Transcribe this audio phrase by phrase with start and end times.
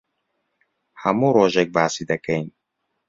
[1.03, 2.47] هەموو ڕۆژێک باسی دەکەین.